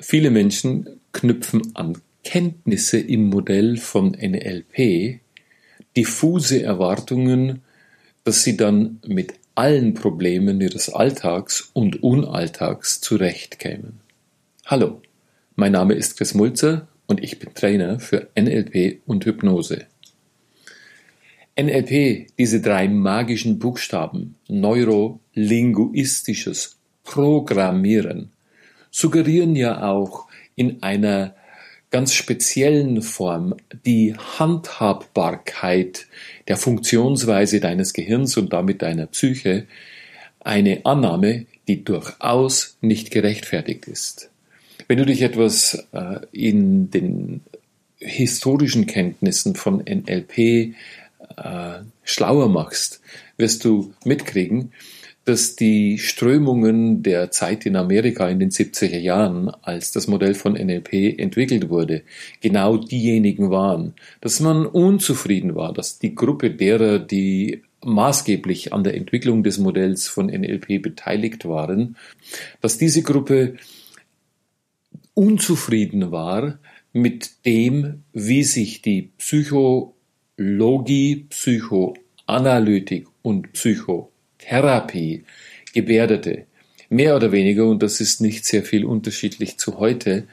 [0.00, 5.20] Viele Menschen knüpfen an Kenntnisse im Modell von NLP
[5.96, 7.62] diffuse Erwartungen,
[8.22, 14.00] dass sie dann mit allen Problemen ihres Alltags und Unalltags zurechtkämen.
[14.66, 15.00] Hallo,
[15.54, 19.86] mein Name ist Chris Mulzer und ich bin Trainer für NLP und Hypnose.
[21.58, 28.32] NLP, diese drei magischen Buchstaben, neurolinguistisches Programmieren,
[28.96, 31.34] suggerieren ja auch in einer
[31.90, 36.06] ganz speziellen Form die Handhabbarkeit
[36.48, 39.66] der Funktionsweise deines Gehirns und damit deiner Psyche,
[40.40, 44.30] eine Annahme, die durchaus nicht gerechtfertigt ist.
[44.88, 47.42] Wenn du dich etwas äh, in den
[47.98, 50.72] historischen Kenntnissen von NLP äh,
[52.02, 53.02] schlauer machst,
[53.36, 54.72] wirst du mitkriegen,
[55.26, 60.52] dass die Strömungen der Zeit in Amerika in den 70er Jahren, als das Modell von
[60.52, 62.02] NLP entwickelt wurde,
[62.40, 68.94] genau diejenigen waren, dass man unzufrieden war, dass die Gruppe derer, die maßgeblich an der
[68.94, 71.96] Entwicklung des Modells von NLP beteiligt waren,
[72.60, 73.56] dass diese Gruppe
[75.14, 76.60] unzufrieden war
[76.92, 84.12] mit dem, wie sich die Psychologie, Psychoanalytik und Psycho
[84.48, 85.24] Therapie
[85.72, 86.46] gebärdete.
[86.88, 90.26] Mehr oder weniger, und das ist nicht sehr viel unterschiedlich zu heute,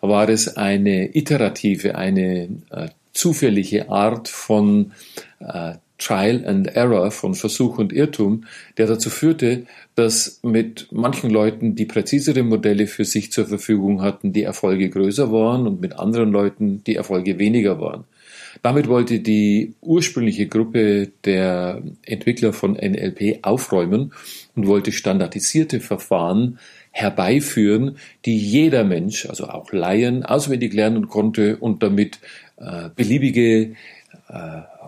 [0.00, 4.92] war es eine iterative, eine äh, zufällige Art von
[5.40, 8.44] äh, Trial and Error, von Versuch und Irrtum,
[8.76, 14.32] der dazu führte, dass mit manchen Leuten, die präzisere Modelle für sich zur Verfügung hatten,
[14.32, 18.04] die Erfolge größer waren und mit anderen Leuten die Erfolge weniger waren.
[18.62, 24.12] Damit wollte die ursprüngliche Gruppe der Entwickler von NLP aufräumen
[24.56, 26.58] und wollte standardisierte Verfahren
[26.90, 32.18] herbeiführen, die jeder Mensch, also auch Laien, auswendig lernen konnte und damit
[32.56, 33.74] äh, beliebige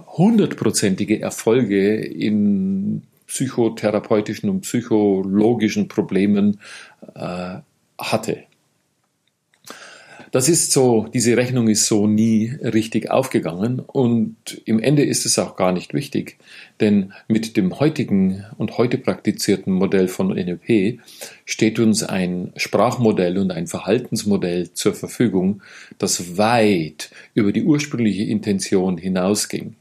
[0.06, 6.61] hundertprozentige Erfolge in psychotherapeutischen und psychologischen Problemen
[7.14, 7.58] äh,
[7.98, 8.45] hatte.
[10.33, 15.41] Das ist so, diese Rechnung ist so nie richtig aufgegangen und im Ende ist es
[15.41, 16.39] auch gar nicht wichtig,
[16.79, 21.01] denn mit dem heutigen und heute praktizierten Modell von NLP
[21.45, 25.63] steht uns ein Sprachmodell und ein Verhaltensmodell zur Verfügung,
[25.98, 29.74] das weit über die ursprüngliche Intention hinausging.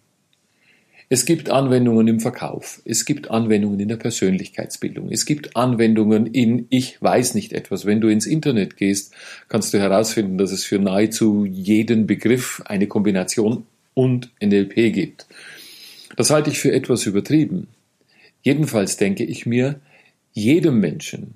[1.11, 6.67] Es gibt Anwendungen im Verkauf, es gibt Anwendungen in der Persönlichkeitsbildung, es gibt Anwendungen in
[6.69, 7.87] Ich weiß nicht etwas.
[7.87, 9.15] Wenn du ins Internet gehst,
[9.47, 13.65] kannst du herausfinden, dass es für nahezu jeden Begriff eine Kombination
[13.95, 15.25] und NLP gibt.
[16.15, 17.69] Das halte ich für etwas übertrieben.
[18.43, 19.79] Jedenfalls denke ich mir,
[20.33, 21.33] jedem Menschen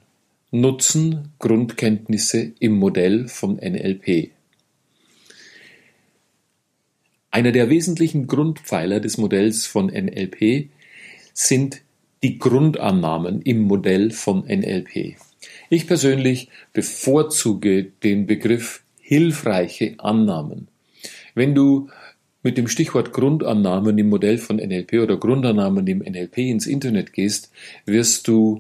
[0.52, 4.30] nutzen Grundkenntnisse im Modell von NLP.
[7.34, 10.70] Einer der wesentlichen Grundpfeiler des Modells von NLP
[11.34, 11.82] sind
[12.22, 15.16] die Grundannahmen im Modell von NLP.
[15.72, 20.68] Ich persönlich bevorzuge den Begriff hilfreiche Annahmen.
[21.34, 21.90] Wenn du
[22.44, 27.52] mit dem Stichwort Grundannahmen im Modell von NLP oder Grundannahmen im NLP ins Internet gehst,
[27.88, 28.60] wirst du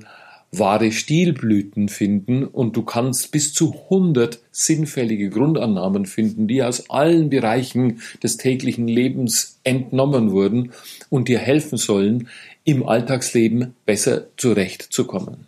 [0.60, 7.30] wahre Stilblüten finden und du kannst bis zu 100 sinnfällige Grundannahmen finden, die aus allen
[7.30, 10.72] Bereichen des täglichen Lebens entnommen wurden
[11.10, 12.28] und dir helfen sollen,
[12.64, 15.48] im Alltagsleben besser zurechtzukommen.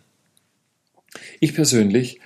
[1.40, 2.18] Ich persönlich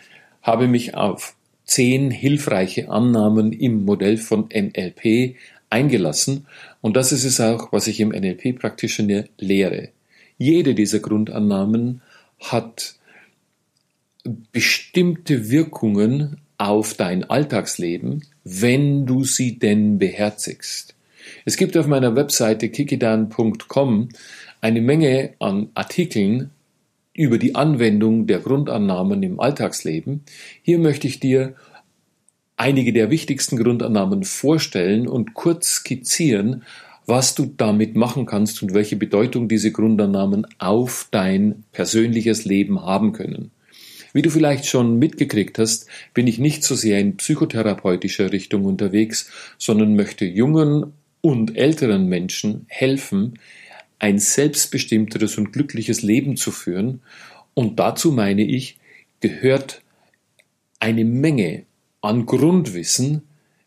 [0.43, 5.37] habe mich auf zehn hilfreiche Annahmen im Modell von NLP
[5.69, 6.47] eingelassen
[6.81, 9.91] und das ist es auch, was ich im NLP Practitioner lehre.
[10.39, 12.01] Jede dieser Grundannahmen
[12.41, 12.97] hat
[14.53, 20.95] bestimmte Wirkungen auf dein Alltagsleben, wenn du sie denn beherzigst.
[21.45, 24.09] Es gibt auf meiner Webseite kikidan.com
[24.61, 26.51] eine Menge an Artikeln
[27.15, 30.23] über die Anwendung der Grundannahmen im Alltagsleben.
[30.63, 31.55] Hier möchte ich dir
[32.57, 36.65] einige der wichtigsten Grundannahmen vorstellen und kurz skizzieren,
[37.11, 43.13] was du damit machen kannst und welche Bedeutung diese Grundannahmen auf dein persönliches Leben haben
[43.13, 43.51] können.
[44.13, 49.31] Wie du vielleicht schon mitgekriegt hast, bin ich nicht so sehr in psychotherapeutischer Richtung unterwegs,
[49.59, 53.39] sondern möchte jungen und älteren Menschen helfen,
[53.99, 57.03] ein selbstbestimmteres und glückliches Leben zu führen.
[57.55, 58.79] Und dazu meine ich,
[59.21, 59.83] gehört
[60.79, 61.65] eine Menge
[62.01, 63.23] an Grundwissen,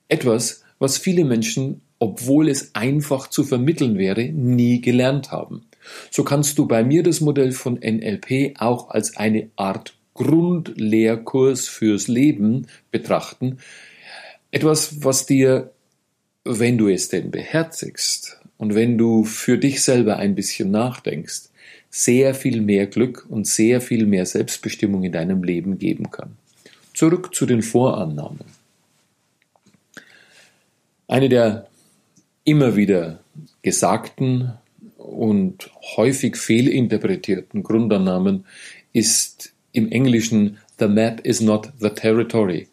[0.08, 5.62] etwas, was viele Menschen obwohl es einfach zu vermitteln wäre, nie gelernt haben.
[6.12, 12.10] So kannst du bei mir das Modell von NLP auch als eine Art Grundlehrkurs fürs
[12.10, 13.60] Leben betrachten.
[14.52, 15.72] Etwas, was dir,
[16.44, 21.44] wenn du es denn beherzigst und wenn du für dich selber ein bisschen nachdenkst,
[21.90, 26.36] sehr viel mehr Glück und sehr viel mehr Selbstbestimmung in deinem Leben geben kann.
[26.94, 28.44] Zurück zu den Vorannahmen.
[31.08, 31.70] Eine der
[32.44, 33.20] immer wieder
[33.62, 34.54] gesagten
[34.98, 38.46] und häufig fehlinterpretierten Grundannahmen
[38.92, 42.68] ist im Englischen The map is not the territory.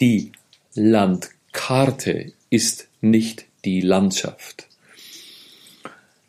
[0.00, 0.32] Die
[0.74, 4.68] Landkarte ist nicht die Landschaft.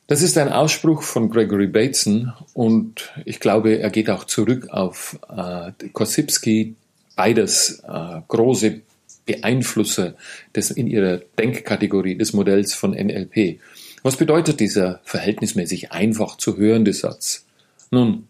[0.08, 5.18] Das ist ein Ausspruch von Gregory Bateson und ich glaube, er geht auch zurück auf
[5.30, 6.76] äh, Kossipski,
[7.16, 8.82] beides äh, große
[9.26, 10.16] Beeinflusser
[10.56, 13.60] des, in ihrer Denkkategorie des Modells von NLP.
[14.04, 17.46] Was bedeutet dieser verhältnismäßig einfach zu hörende Satz?
[17.90, 18.28] Nun,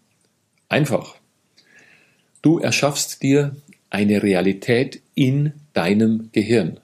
[0.68, 1.16] einfach.
[2.42, 3.56] Du erschaffst dir
[3.90, 6.80] eine Realität in deinem Gehirn.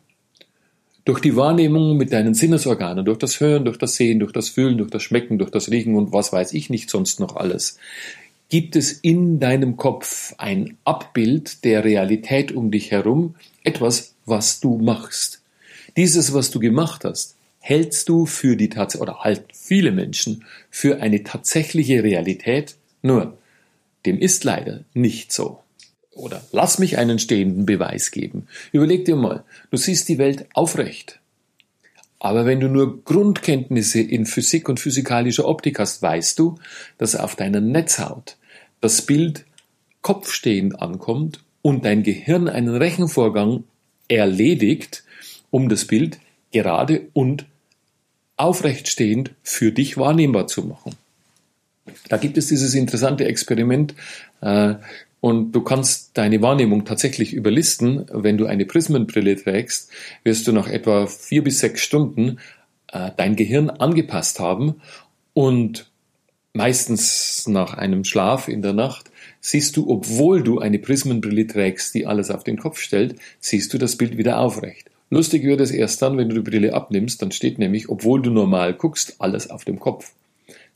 [1.05, 4.79] Durch die Wahrnehmung mit deinen Sinnesorganen, durch das Hören, durch das Sehen, durch das Fühlen,
[4.79, 7.79] durch das Schmecken, durch das Riechen und was weiß ich nicht sonst noch alles,
[8.51, 14.77] gibt es in deinem Kopf ein Abbild der Realität um dich herum, etwas, was du
[14.77, 15.41] machst.
[15.97, 21.01] Dieses, was du gemacht hast, hältst du für die Tatsache, oder halten viele Menschen für
[21.01, 23.39] eine tatsächliche Realität, nur
[24.05, 25.61] dem ist leider nicht so.
[26.13, 28.49] Oder lass mich einen stehenden Beweis geben.
[28.73, 31.21] Überleg dir mal, du siehst die Welt aufrecht.
[32.19, 36.59] Aber wenn du nur Grundkenntnisse in Physik und physikalischer Optik hast, weißt du,
[36.99, 38.37] dass auf deiner Netzhaut
[38.81, 39.45] das Bild
[40.03, 43.65] kopfstehend ankommt und dein Gehirn einen Rechenvorgang
[44.09, 45.05] erledigt,
[45.51, 46.19] um das Bild
[46.53, 47.47] gerade und
[48.37, 50.95] aufrechtstehend für dich wahrnehmbar zu machen.
[52.09, 53.95] Da gibt es dieses interessante Experiment,
[54.41, 54.75] äh,
[55.21, 58.07] und du kannst deine Wahrnehmung tatsächlich überlisten.
[58.11, 59.91] Wenn du eine Prismenbrille trägst,
[60.25, 62.39] wirst du nach etwa vier bis sechs Stunden
[62.91, 64.81] äh, dein Gehirn angepasst haben
[65.35, 65.90] und
[66.53, 69.11] meistens nach einem Schlaf in der Nacht
[69.41, 73.79] siehst du, obwohl du eine Prismenbrille trägst, die alles auf den Kopf stellt, siehst du
[73.79, 74.91] das Bild wieder aufrecht.
[75.11, 78.31] Lustig wird es erst dann, wenn du die Brille abnimmst, dann steht nämlich, obwohl du
[78.31, 80.13] normal guckst, alles auf dem Kopf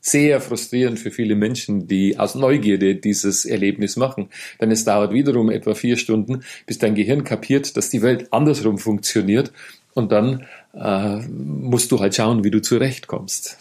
[0.01, 4.29] sehr frustrierend für viele Menschen, die aus Neugierde dieses Erlebnis machen.
[4.61, 8.77] Denn es dauert wiederum etwa vier Stunden, bis dein Gehirn kapiert, dass die Welt andersrum
[8.77, 9.51] funktioniert.
[9.95, 10.45] Und dann
[10.75, 13.57] äh, musst du halt schauen, wie du zurechtkommst.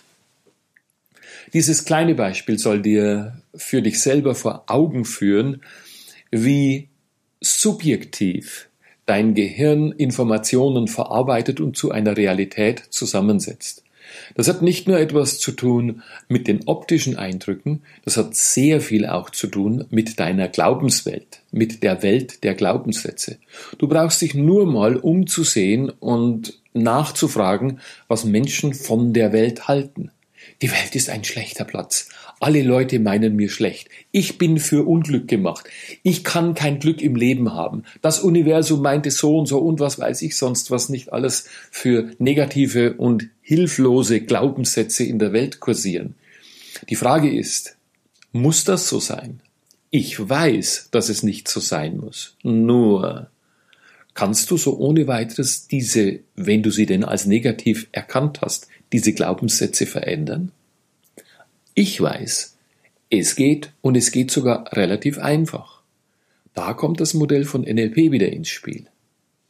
[1.55, 5.63] Dieses kleine Beispiel soll dir für dich selber vor Augen führen,
[6.33, 6.89] wie
[7.41, 8.69] subjektiv
[9.07, 13.85] dein Gehirn Informationen verarbeitet und zu einer Realität zusammensetzt.
[14.35, 19.07] Das hat nicht nur etwas zu tun mit den optischen Eindrücken, das hat sehr viel
[19.07, 23.39] auch zu tun mit deiner Glaubenswelt, mit der Welt der Glaubenssätze.
[23.79, 27.79] Du brauchst dich nur mal umzusehen und nachzufragen,
[28.09, 30.11] was Menschen von der Welt halten.
[30.63, 32.09] Die Welt ist ein schlechter Platz.
[32.41, 33.89] Alle Leute meinen mir schlecht.
[34.11, 35.67] Ich bin für Unglück gemacht.
[36.03, 37.85] Ich kann kein Glück im Leben haben.
[38.03, 42.11] Das Universum meinte so und so und was weiß ich sonst, was nicht alles für
[42.19, 46.15] negative und hilflose Glaubenssätze in der Welt kursieren.
[46.89, 47.77] Die Frage ist,
[48.33, 49.41] muss das so sein?
[49.91, 52.37] Ich weiß, dass es nicht so sein muss.
[52.43, 53.31] Nur,
[54.15, 59.13] kannst du so ohne weiteres diese, wenn du sie denn als negativ erkannt hast, diese
[59.13, 60.53] Glaubenssätze verändern?
[61.75, 62.57] Ich weiß,
[63.11, 65.83] es geht und es geht sogar relativ einfach.
[66.55, 68.87] Da kommt das Modell von NLP wieder ins Spiel.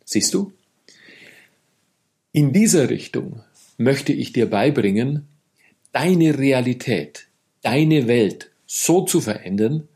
[0.04, 0.52] Siehst du?
[2.32, 3.42] In dieser Richtung
[3.76, 5.28] möchte ich dir beibringen,
[5.92, 7.26] deine Realität,
[7.62, 9.88] deine Welt so zu verändern,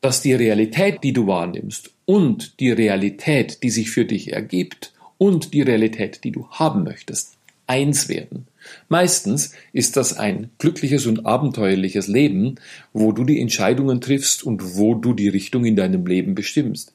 [0.00, 5.52] dass die Realität, die du wahrnimmst und die Realität, die sich für dich ergibt und
[5.52, 8.46] die Realität, die du haben möchtest, eins werden.
[8.88, 12.56] Meistens ist das ein glückliches und abenteuerliches Leben,
[12.92, 16.94] wo du die Entscheidungen triffst und wo du die Richtung in deinem Leben bestimmst.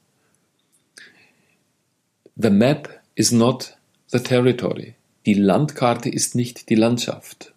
[2.36, 4.96] The map is not the territory.
[5.26, 7.54] Die Landkarte ist nicht die Landschaft.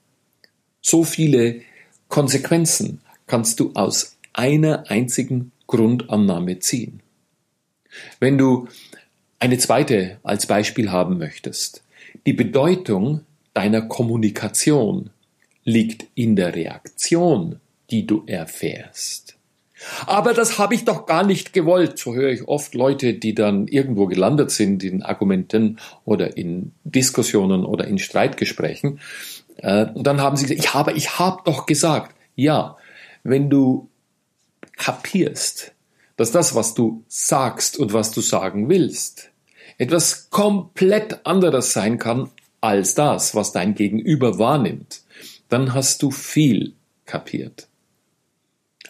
[0.81, 1.63] So viele
[2.09, 7.03] Konsequenzen kannst du aus einer einzigen Grundannahme ziehen.
[8.21, 8.69] Wenn du
[9.41, 11.83] eine zweite als Beispiel haben möchtest,
[12.25, 15.11] die Bedeutung deiner Kommunikation
[15.65, 19.37] liegt in der Reaktion, die du erfährst.
[20.07, 21.99] Aber das habe ich doch gar nicht gewollt.
[21.99, 27.65] So höre ich oft Leute, die dann irgendwo gelandet sind in Argumenten oder in Diskussionen
[27.65, 29.01] oder in Streitgesprächen.
[29.57, 32.15] Äh, und dann haben sie gesagt, ich habe, ich habe doch gesagt.
[32.35, 32.77] Ja,
[33.25, 33.89] wenn du
[34.79, 35.73] kapierst,
[36.17, 39.31] dass das, was du sagst und was du sagen willst,
[39.77, 42.31] etwas komplett anderes sein kann
[42.61, 45.03] als das, was dein Gegenüber wahrnimmt,
[45.49, 46.75] dann hast du viel
[47.07, 47.69] kapiert.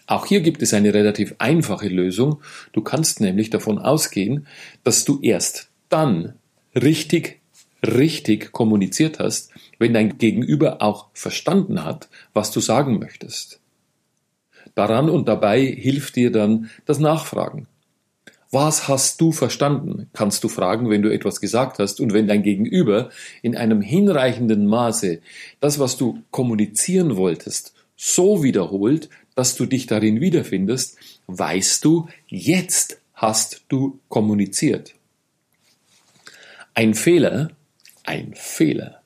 [0.06, 2.40] Auch hier gibt es eine relativ einfache Lösung.
[2.72, 4.46] Du kannst nämlich davon ausgehen,
[4.82, 6.34] dass du erst dann
[6.74, 7.40] richtig,
[7.86, 13.60] richtig kommuniziert hast, wenn dein Gegenüber auch verstanden hat, was du sagen möchtest.
[14.78, 17.66] Daran und dabei hilft dir dann das Nachfragen.
[18.52, 20.08] Was hast du verstanden?
[20.12, 23.10] Kannst du fragen, wenn du etwas gesagt hast und wenn dein Gegenüber
[23.42, 25.18] in einem hinreichenden Maße
[25.58, 33.00] das, was du kommunizieren wolltest, so wiederholt, dass du dich darin wiederfindest, weißt du, jetzt
[33.14, 34.94] hast du kommuniziert.
[36.74, 37.50] Ein Fehler,
[38.04, 38.97] ein Fehler,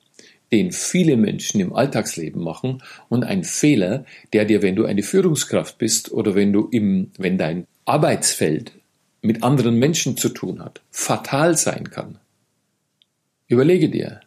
[0.53, 5.79] den viele Menschen im Alltagsleben machen und ein Fehler, der dir, wenn du eine Führungskraft
[5.79, 8.73] bist oder wenn du im, wenn dein Arbeitsfeld
[9.23, 12.19] mit anderen Menschen zu tun hat, fatal sein kann.
[13.49, 14.21] Überlege dir,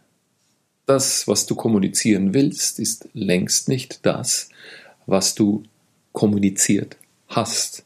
[0.86, 4.50] das, was du kommunizieren willst, ist längst nicht das,
[5.06, 5.64] was du
[6.12, 7.86] kommuniziert hast.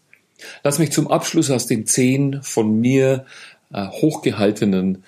[0.64, 3.26] Lass mich zum Abschluss aus den zehn von mir
[3.74, 5.04] äh, hochgehaltenen,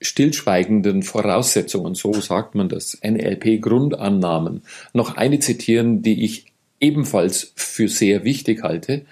[0.00, 4.62] stillschweigenden Voraussetzungen, so sagt man das, NLP-Grundannahmen,
[4.92, 6.46] noch eine zitieren, die ich
[6.80, 9.06] ebenfalls für sehr wichtig halte,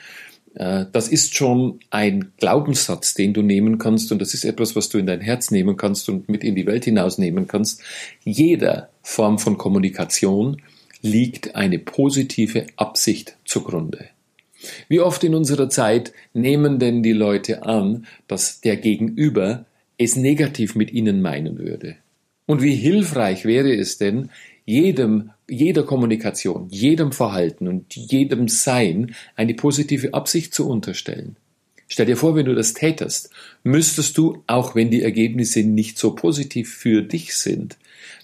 [0.55, 4.89] äh, das ist schon ein Glaubenssatz, den du nehmen kannst und das ist etwas, was
[4.89, 7.83] du in dein Herz nehmen kannst und mit in die Welt hinausnehmen kannst.
[8.25, 10.63] Jeder Form von Kommunikation
[11.03, 14.07] liegt eine positive Absicht zugrunde.
[14.89, 19.67] Wie oft in unserer Zeit nehmen denn die Leute an, dass der Gegenüber
[19.99, 21.97] es negativ mit ihnen meinen würde?
[22.47, 24.31] Und wie hilfreich wäre es denn,
[24.65, 31.37] jedem, jeder Kommunikation, jedem Verhalten und jedem Sein eine positive Absicht zu unterstellen.
[31.87, 33.29] Stell dir vor, wenn du das tätest,
[33.63, 37.77] müsstest du, auch wenn die Ergebnisse nicht so positiv für dich sind,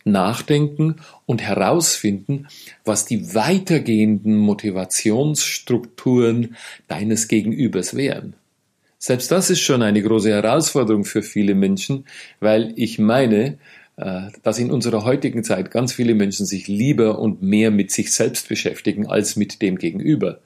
[0.04, 0.96] nachdenken
[1.26, 2.48] und herausfinden,
[2.84, 6.56] was die weitergehenden Motivationsstrukturen
[6.88, 8.32] deines Gegenübers wären.
[9.02, 12.04] Selbst das ist schon eine große Herausforderung für viele Menschen,
[12.38, 13.57] weil ich meine,
[13.97, 18.12] äh, dass in unserer heutigen Zeit ganz viele Menschen sich lieber und mehr mit sich
[18.12, 20.40] selbst beschäftigen als mit dem Gegenüber.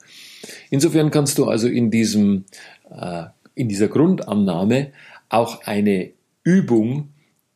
[0.69, 2.45] Insofern kannst du also in diesem,
[2.89, 4.93] äh, in dieser Grundannahme
[5.27, 6.11] auch eine
[6.45, 7.09] Übung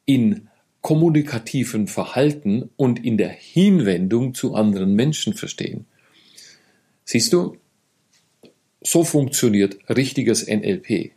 [0.03, 0.49] in
[0.81, 5.85] kommunikativen Verhalten und in der Hinwendung zu anderen Menschen verstehen.
[7.05, 7.55] Siehst du,
[8.81, 11.11] so funktioniert richtiges NLP.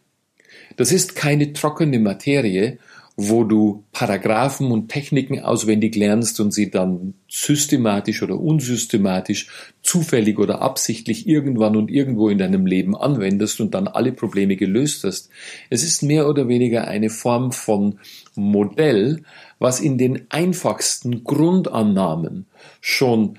[0.77, 2.79] Das ist keine trockene Materie,
[3.17, 9.49] wo du Paragraphen und Techniken auswendig lernst und sie dann systematisch oder unsystematisch,
[9.83, 15.05] zufällig oder absichtlich irgendwann und irgendwo in deinem Leben anwendest und dann alle Probleme gelöst
[15.05, 15.29] hast.
[15.69, 17.99] Es ist mehr oder weniger eine Form von
[18.35, 19.23] Modell,
[19.59, 22.47] was in den einfachsten Grundannahmen
[22.81, 23.39] schon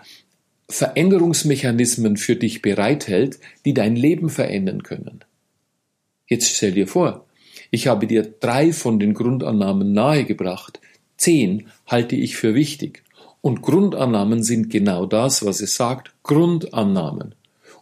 [0.70, 5.24] Veränderungsmechanismen für dich bereithält, die dein Leben verändern können.
[6.28, 7.26] Jetzt stell dir vor,
[7.70, 10.80] ich habe dir drei von den Grundannahmen nahegebracht.
[11.18, 13.04] Zehn halte ich für wichtig.
[13.42, 17.36] Und Grundannahmen sind genau das, was es sagt, Grundannahmen.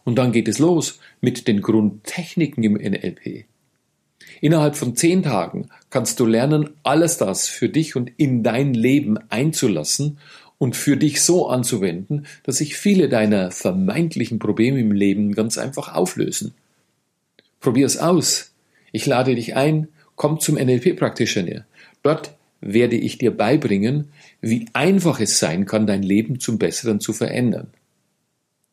[0.04, 3.44] Und dann geht es los mit den Grundtechniken im NLP.
[4.40, 9.18] Innerhalb von zehn Tagen kannst du lernen, alles das für dich und in dein Leben
[9.30, 10.18] einzulassen
[10.62, 15.92] und für dich so anzuwenden, dass sich viele deiner vermeintlichen Probleme im Leben ganz einfach
[15.92, 16.54] auflösen.
[17.58, 18.52] Probier's aus.
[18.92, 21.66] Ich lade dich ein, komm zum NLP Practitioner.
[22.04, 27.12] Dort werde ich dir beibringen, wie einfach es sein kann, dein Leben zum Besseren zu
[27.12, 27.66] verändern.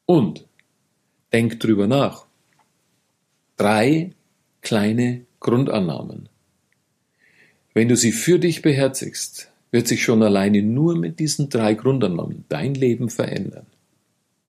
[0.05, 0.45] Und
[1.33, 2.27] denk drüber nach.
[3.57, 4.11] Drei
[4.61, 6.29] kleine Grundannahmen.
[7.73, 12.45] Wenn du sie für dich beherzigst, wird sich schon alleine nur mit diesen drei Grundannahmen
[12.49, 13.65] dein Leben verändern.